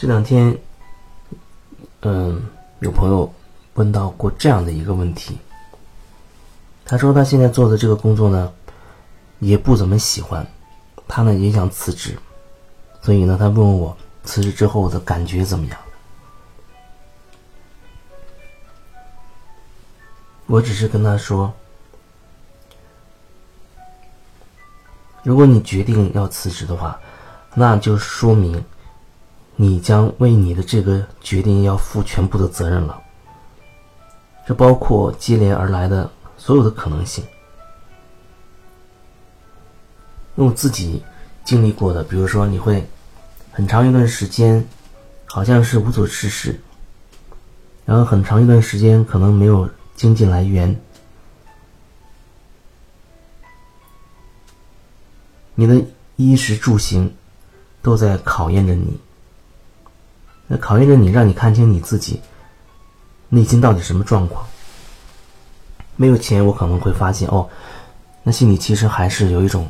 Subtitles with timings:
[0.00, 0.56] 这两天，
[2.02, 2.40] 嗯，
[2.78, 3.34] 有朋友
[3.74, 5.36] 问到过这样的一个问题。
[6.84, 8.52] 他说他现在做的这个工作呢，
[9.40, 10.46] 也不怎么喜欢，
[11.08, 12.16] 他呢也想辞职，
[13.02, 15.76] 所以呢，他问我辞职之后的感觉怎么样。
[20.46, 21.52] 我只是跟他说，
[25.24, 27.00] 如果你决定要辞职的话，
[27.52, 28.64] 那就说明。
[29.60, 33.02] 你将为你的这个决定要负全部的责任了，
[34.46, 37.24] 这包括接连而来的所有的可能性。
[40.36, 41.02] 用自己
[41.44, 42.88] 经历过的，比如说你会
[43.50, 44.64] 很长一段时间
[45.24, 46.60] 好像是无所事事，
[47.84, 50.80] 然后很长一段时间可能没有经济来源，
[55.56, 57.12] 你的衣食住行
[57.82, 59.00] 都在考验着你。
[60.48, 62.20] 那考验着你，让你看清你自己
[63.28, 64.44] 内心到底什么状况。
[65.94, 67.48] 没有钱，我可能会发现哦，
[68.22, 69.68] 那心里其实还是有一种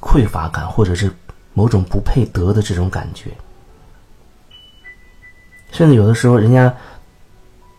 [0.00, 1.12] 匮乏感，或者是
[1.52, 3.32] 某种不配得的这种感觉。
[5.72, 6.72] 甚至有的时候，人家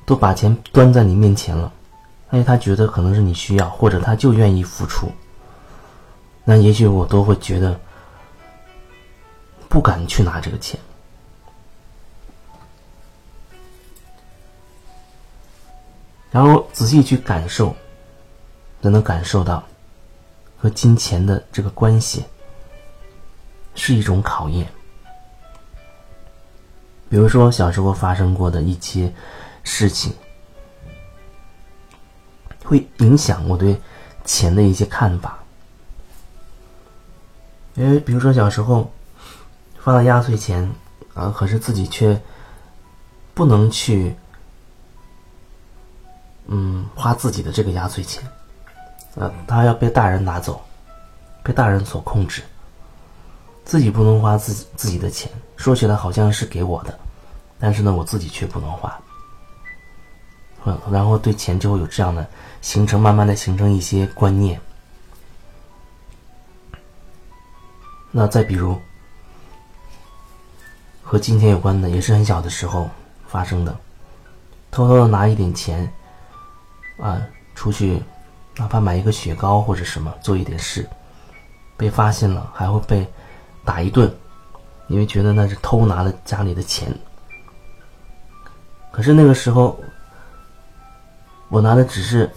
[0.06, 1.72] 都把钱端在你面前了，
[2.32, 5.08] 哎，他觉得可能是你需要，或者他就愿意付出。
[6.44, 7.80] 那也许我都会觉得
[9.70, 10.80] 不敢去拿这个钱。
[16.31, 17.75] 然后仔细去感受，
[18.83, 19.63] 才能感受到
[20.58, 22.23] 和金钱的这个关系
[23.73, 24.67] 是一种考验。
[27.09, 29.11] 比如说小时候发生过的一些
[29.64, 30.14] 事情，
[32.64, 33.75] 会影响我对
[34.23, 35.39] 钱的一些看法。
[37.73, 38.92] 因为比如说小时候
[39.80, 40.71] 发了压岁钱
[41.15, 42.21] 啊，可是自己却
[43.33, 44.15] 不能去。
[46.52, 48.27] 嗯，花自己的这个压岁钱，
[49.14, 50.60] 呃，他要被大人拿走，
[51.43, 52.42] 被大人所控制，
[53.64, 55.32] 自己不能花自己自己的钱。
[55.58, 56.99] 说起来好像是给我的，
[57.60, 58.99] 但是呢，我自己却不能花。
[60.65, 62.26] 嗯，然后对钱就会有这样的
[62.61, 64.60] 形成，慢慢的形成一些观念。
[68.11, 68.76] 那再比如，
[71.04, 72.89] 和金钱有关的，也是很小的时候
[73.27, 73.77] 发生的，
[74.71, 75.87] 偷偷的拿一点钱。
[76.99, 77.21] 啊，
[77.55, 78.02] 出去，
[78.58, 80.87] 哪怕买一个雪糕或者什么，做一点事，
[81.77, 83.08] 被发现了还会被
[83.64, 84.14] 打一顿，
[84.87, 86.93] 因为觉得那是偷拿了家里的钱。
[88.92, 89.80] 可是那个时候，
[91.48, 92.30] 我拿的只是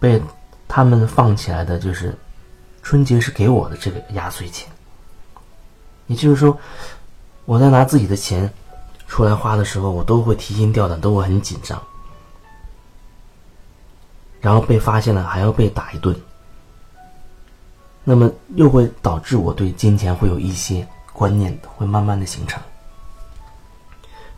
[0.00, 0.20] 被
[0.66, 2.16] 他们放起来的，就是
[2.82, 4.68] 春节是给我的这个压岁钱。
[6.08, 6.58] 也就是说，
[7.44, 8.52] 我在拿自己的钱
[9.06, 11.80] 出来花的时候，我都会提心吊胆，都会很紧张。
[14.46, 16.14] 然后被发现了，还要被打一顿，
[18.04, 22.62] 那么又会导致我对金钱会有一些观念，会慢慢的形成。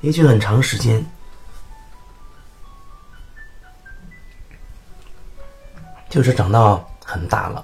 [0.00, 1.04] 也许很长时间，
[6.08, 7.62] 就是长到很大了，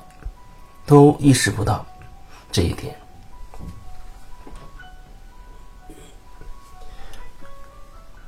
[0.85, 1.83] 都意识不到
[2.53, 2.95] 这一点。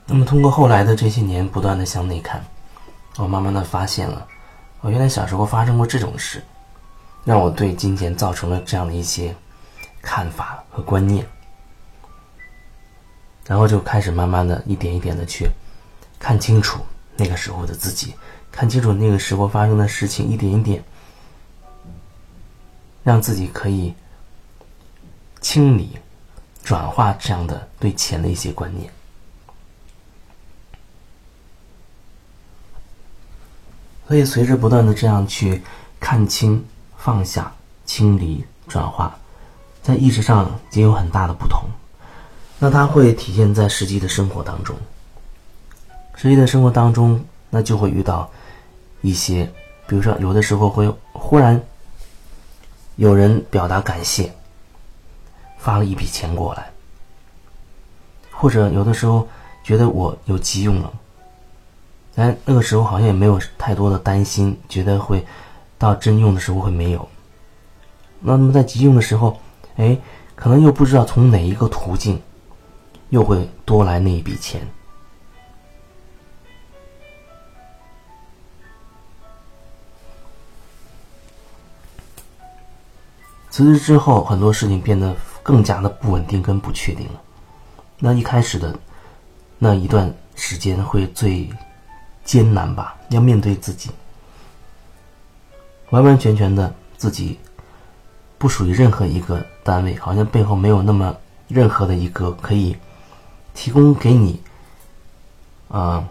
[0.06, 2.42] 那么通过后来的这些年，不断的向内看。
[3.18, 4.26] 我慢慢的发现了，
[4.80, 6.42] 我原来小时候发生过这种事，
[7.24, 9.34] 让我对金钱造成了这样的一些
[10.02, 11.26] 看法和观念，
[13.46, 15.48] 然后就开始慢慢的一点一点的去
[16.18, 16.80] 看清楚
[17.16, 18.14] 那个时候的自己，
[18.52, 20.84] 看清楚那个时候发生的事情，一点一点
[23.02, 23.94] 让自己可以
[25.40, 25.98] 清理、
[26.62, 28.92] 转化这样的对钱的一些观念。
[34.08, 35.60] 所以，随着不断的这样去
[35.98, 36.64] 看清、
[36.96, 37.52] 放下、
[37.84, 39.16] 清理、转化，
[39.82, 41.62] 在意识上也有很大的不同。
[42.58, 44.76] 那它会体现在实际的生活当中。
[46.14, 48.30] 实际的生活当中，那就会遇到
[49.02, 49.44] 一些，
[49.86, 51.60] 比如说，有的时候会忽然
[52.94, 54.32] 有人表达感谢，
[55.58, 56.70] 发了一笔钱过来，
[58.30, 59.28] 或者有的时候
[59.64, 60.92] 觉得我有急用了。
[62.16, 65.24] 但那个时候好像也没有太多的担心，觉得会
[65.76, 67.08] 到真用的时候会没有。
[68.20, 69.38] 那么在急用的时候，
[69.76, 69.96] 哎，
[70.34, 72.18] 可能又不知道从哪一个途径
[73.10, 74.66] 又会多来那一笔钱。
[83.50, 87.20] 辞职之后，很多事情变得更加的不稳定跟不确定了。
[87.98, 88.74] 那一开始的
[89.58, 91.48] 那一段时间会最
[92.26, 92.94] 艰难吧？
[93.08, 93.88] 要面对自己，
[95.90, 97.38] 完完全全的自己
[98.36, 102.76] 不属于任何一个单位，好像背后没有那么任何的一个可以
[103.54, 104.42] 提供给你
[105.68, 106.04] 啊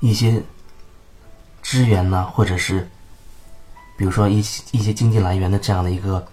[0.00, 0.42] 一些
[1.62, 2.88] 资源呢，或者是
[3.96, 6.24] 比如说一些一些经济来源的这样的一个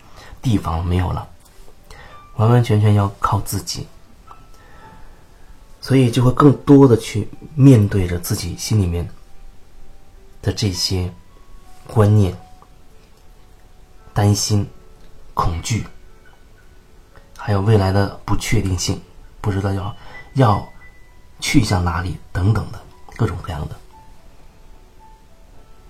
[0.41, 1.27] 地方没有了。
[2.35, 3.87] 完完全全要靠自己，
[5.83, 9.05] 所以就会更多的去面对着自己心里面
[10.41, 11.13] 的这些
[11.85, 12.33] 观念、
[14.13, 14.65] 担心、
[15.33, 15.85] 恐惧，
[17.37, 19.01] 还有未来的不确定性，
[19.41, 19.95] 不知道要
[20.35, 20.69] 要
[21.41, 22.81] 去向哪里等等的
[23.17, 23.75] 各种各样的，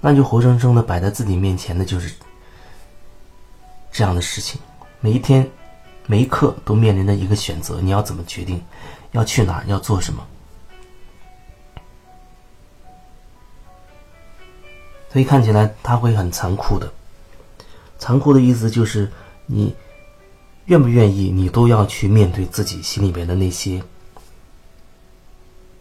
[0.02, 2.16] 那就活生生的摆在自己面前的就是
[3.92, 4.60] 这样的事情，
[5.02, 5.48] 每一天。
[6.06, 8.62] 每一刻都面临着一个选择，你要怎么决定？
[9.12, 9.64] 要去哪？
[9.68, 10.26] 要做什么？
[15.12, 16.92] 所以看起来他会很残酷的。
[18.00, 19.10] 残酷的意思就是，
[19.46, 19.74] 你
[20.66, 23.82] 愿不愿意，你都要去面对自己心里面的那些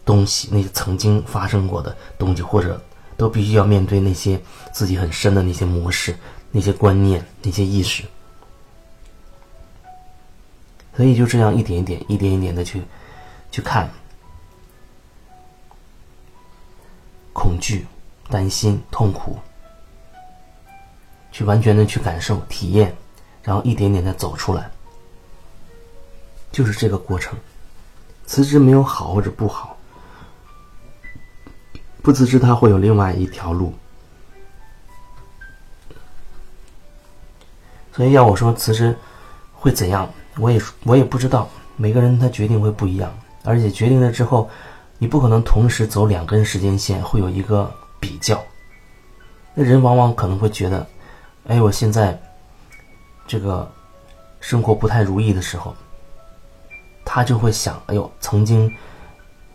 [0.05, 2.79] 东西，那些曾经发生过的东西，或者
[3.17, 4.39] 都必须要面对那些
[4.71, 6.15] 自己很深的那些模式、
[6.51, 8.03] 那些观念、那些意识。
[10.95, 12.81] 所以就这样一点一点、一点一点的去
[13.51, 13.89] 去看，
[17.33, 17.85] 恐惧、
[18.29, 19.37] 担心、痛苦，
[21.31, 22.95] 去完全的去感受、体验，
[23.41, 24.69] 然后一点点的走出来，
[26.51, 27.37] 就是这个过程。
[28.25, 29.75] 辞职没有好或者不好，
[32.01, 33.73] 不辞职他会有另外一条路。
[37.91, 38.97] 所以要我说辞职
[39.53, 40.09] 会怎样？
[40.37, 44.49] 我也我也不知道，每个人他决定会不一样，而且决定了之后，
[44.97, 48.41] 你不可能同时走两根时间线，会有一个比较。
[49.53, 50.87] 那人往往可能会觉得，
[51.47, 52.19] 哎，我现在
[53.27, 53.71] 这个
[54.39, 55.75] 生活不太如意的时候，
[57.05, 58.73] 他就会想，哎呦，曾经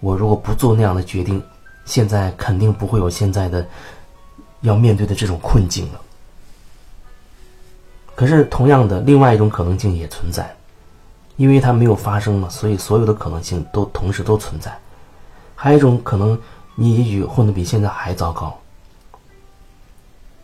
[0.00, 1.42] 我如果不做那样的决定，
[1.84, 3.66] 现在肯定不会有现在的
[4.60, 6.00] 要面对的这种困境了。
[8.14, 10.54] 可是同样的，另外一种可能性也存在。
[11.38, 14.76] 因为它没有发生嘛，所以所有的可能性都同时都存在。
[15.54, 16.38] 还有一种可能，
[16.74, 18.58] 你也许混得比现在还糟糕。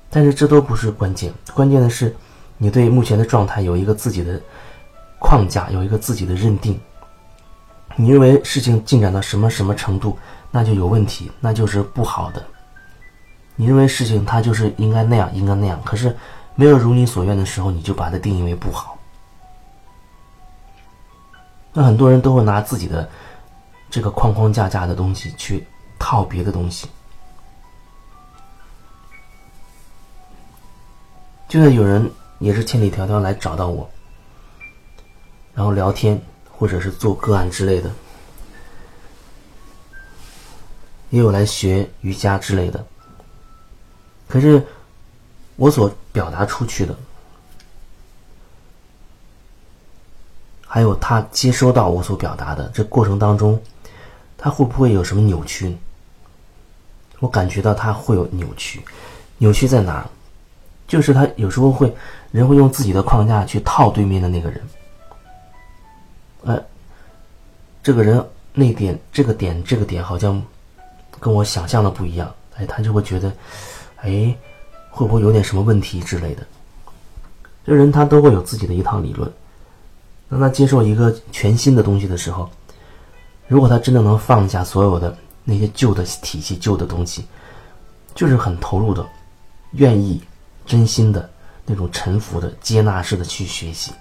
[0.09, 2.15] 但是这都不是关键，关键的是，
[2.57, 4.41] 你对目前的状态有一个自己的
[5.19, 6.81] 框架，有一个自己的认定。
[7.97, 10.17] 你认为事情进展到什么什么程度，
[10.53, 12.41] 那就有问题，那就是不好的。
[13.57, 16.17] 你认为事情它就是应该那样，应该那样，可是
[16.55, 18.97] 没有如你所愿的时候，你就把它定义为不好。
[21.77, 23.11] 那很多人都会拿自己的
[23.91, 25.67] 这个框框架架的东西去
[25.99, 26.87] 套别的东西，
[31.49, 33.91] 就像有人也是千里迢迢来找到我，
[35.53, 37.91] 然后聊天或者是做个案之类的，
[41.11, 42.87] 也有来学瑜伽之类的，
[44.29, 44.65] 可是
[45.57, 46.97] 我所表达出去的。
[50.75, 53.57] 还有他接收到我所表达的这过程当中，
[54.37, 55.73] 他会不会有什么扭曲？
[57.21, 58.83] 我感觉到他会有扭曲，
[59.39, 60.05] 扭曲在哪？
[60.89, 61.95] 就是他有时候会
[62.33, 64.61] 人会用自己的框架去套对面的那个人，
[66.43, 66.61] 呃，
[67.81, 68.21] 这个人
[68.53, 70.43] 那点这个点这个点好像
[71.21, 73.33] 跟我想象的不一样，哎，他就会觉得，
[73.99, 74.37] 哎，
[74.91, 76.45] 会不会有点什么问题之类的？
[77.65, 79.33] 这人他都会有自己的一套理论。
[80.29, 82.49] 当他接受一个全新的东西的时候，
[83.47, 87.25] 如果他真的能放下所有的那些旧的体系、旧的东西，
[88.15, 89.07] 就是很投入的、
[89.73, 90.23] 愿意、
[90.65, 91.29] 真心的
[91.67, 93.93] 那种臣服的、接纳式的去学习，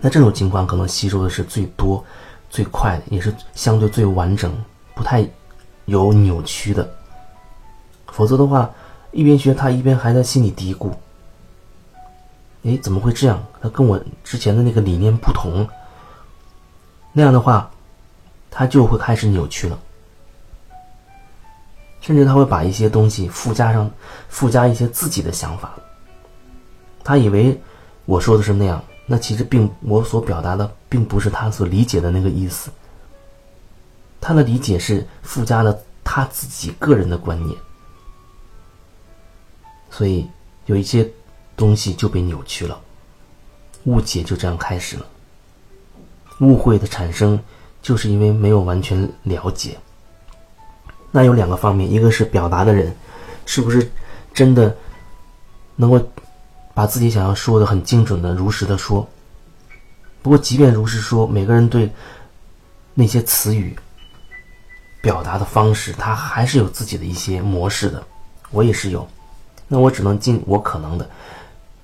[0.00, 2.04] 那这种情况可能吸收的是最多、
[2.50, 4.52] 最快的，也是相对最完整、
[4.94, 5.26] 不太
[5.86, 6.88] 有扭曲的。
[8.12, 8.68] 否则的话，
[9.12, 10.90] 一边学他一边还在心里嘀咕。
[12.62, 13.42] 哎，怎么会这样？
[13.62, 15.66] 他跟我之前的那个理念不同。
[17.12, 17.70] 那样的话，
[18.50, 19.78] 他就会开始扭曲了，
[22.02, 23.90] 甚至他会把一些东西附加上，
[24.28, 25.72] 附加一些自己的想法。
[27.02, 27.58] 他以为
[28.04, 32.70] 我说的是那样，那其实并我所表达的并不是他所理解的那个意思。
[34.20, 37.58] 他的理解是附加了他自己个人的观念，
[39.88, 40.28] 所以
[40.66, 41.10] 有一些。
[41.60, 42.80] 东西就被扭曲了，
[43.84, 45.06] 误解就这样开始了。
[46.40, 47.38] 误会的产生，
[47.82, 49.76] 就是因为没有完全了解。
[51.10, 52.96] 那有两个方面，一个是表达的人
[53.44, 53.90] 是不是
[54.32, 54.74] 真的
[55.76, 56.02] 能够
[56.72, 59.06] 把自己想要说的很精准的、如实的说。
[60.22, 61.90] 不过，即便如实说，每个人对
[62.94, 63.76] 那些词语
[65.02, 68.02] 表达的方式，他还是有自己的一些模式的。
[68.50, 69.06] 我也是有，
[69.68, 71.08] 那我只能尽我可能的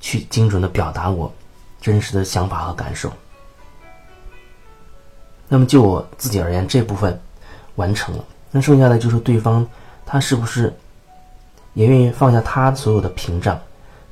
[0.01, 1.33] 去精准的表达我
[1.81, 3.13] 真实的想法和感受。
[5.49, 7.21] 那么就我自己而言，这部分
[7.77, 8.25] 完成了。
[8.51, 9.67] 那剩下的就是对方
[10.05, 10.75] 他是不是
[11.75, 13.61] 也愿意放下他所有的屏障、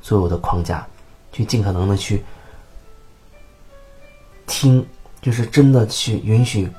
[0.01, 0.85] 所有的框架，
[1.31, 2.23] 去尽可能的去
[4.47, 4.85] 听，
[5.21, 6.69] 就是真的去允许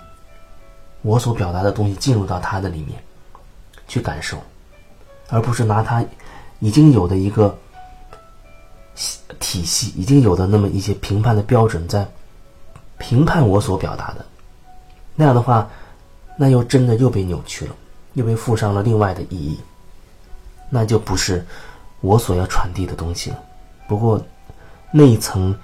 [1.02, 3.02] 我所表达的东西进入到他的里面
[3.88, 4.38] 去感受，
[5.28, 6.04] 而不是拿他
[6.60, 7.58] 已经有的一个
[9.38, 12.08] 体系、已经有的那么一些评判的标准在
[12.98, 14.24] 评判我所表达的。
[15.14, 15.68] 那样的话，
[16.38, 17.74] 那又真的又被扭曲了，
[18.14, 19.58] 又被附上了另外的意义，
[20.70, 21.44] 那就不是
[22.00, 23.42] 我所要传递的东西了。
[23.88, 24.20] 不过，
[24.92, 25.58] 那一层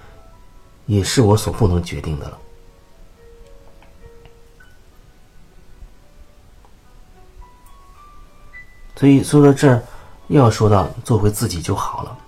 [0.86, 2.38] 也是我所不能决定的了。
[8.96, 9.82] 所以说到这儿，
[10.28, 12.18] 又要说到做回自己就好了。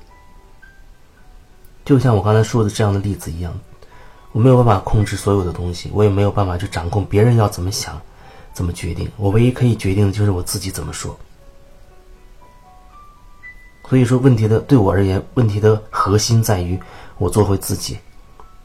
[1.85, 3.53] 就像我刚才说的这样的例子一样。
[4.33, 8.01] 我没有办法控制所有的东西，我也没有办法去掌控别人要怎么想、
[8.53, 9.09] 怎么决定。
[9.17, 11.17] 我唯一可以决定的就是我自己怎么说。
[13.89, 16.77] 所以说，问题的对我而言，问题的核心在于
[17.17, 17.97] 我做回自己，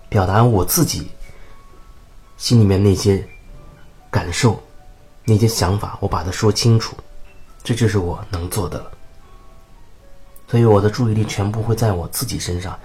[0.10, 1.12] 表达我自己
[2.36, 3.24] 心里面那些
[4.10, 4.60] 感受、
[5.24, 6.96] 那些想法，我把它说清楚，
[7.64, 8.84] 这就是我能做的。
[10.48, 12.76] 所以，我的注意力全部会在我自己身上，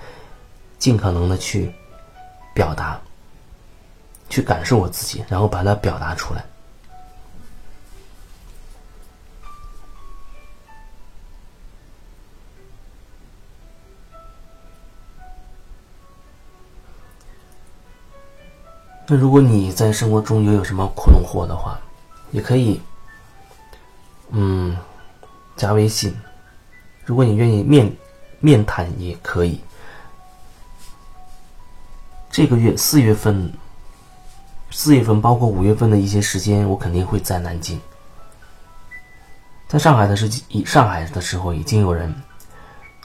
[0.78, 1.72] 尽可能的去。
[2.54, 3.00] 表达，
[4.30, 6.44] 去感受我自己，然后把它表达出来。
[19.08, 21.76] 那如果你在生活中又有什么困惑的话，
[22.30, 22.80] 也可以，
[24.30, 24.78] 嗯，
[25.56, 26.16] 加微信。
[27.04, 27.92] 如果你愿意面
[28.38, 29.60] 面谈，也可以。
[32.34, 33.48] 这个月四月份，
[34.72, 37.80] 四月份包括五月份的一些时间，我肯定会在南京。
[39.68, 42.12] 在上海的时以上海的时候，已经有人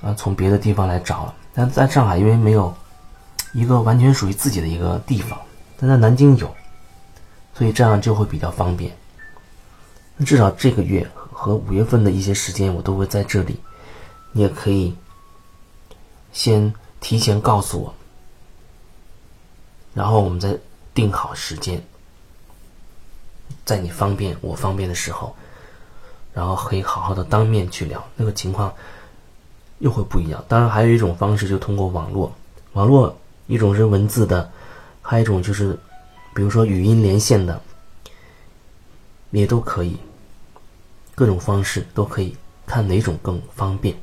[0.01, 2.75] 啊从别的地方来找了，但在上海因为没有
[3.53, 5.39] 一个完全属于自己的一个地方，
[5.77, 6.51] 但在南京有，
[7.53, 8.91] 所以这样就会比较方便。
[10.17, 13.59] 那至少这个月和五月份的一些时间，我都会在这里，
[14.31, 14.95] 你也可以
[16.33, 17.93] 先提前告诉我。
[19.99, 20.57] 然后我们再
[20.93, 21.83] 定好时间，
[23.65, 25.35] 在你方便我方便的时候，
[26.33, 28.73] 然后可以好好的当面去聊，那个情况
[29.79, 30.41] 又会不一样。
[30.47, 32.33] 当然，还有一种方式，就通过网络，
[32.71, 33.13] 网络
[33.47, 34.49] 一种是文字的，
[35.01, 35.77] 还有一种就是，
[36.33, 37.61] 比如说语音连线的，
[39.31, 39.97] 也都可以，
[41.13, 43.93] 各种方式都可以，看哪种更方便。